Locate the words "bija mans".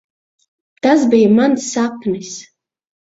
1.13-1.67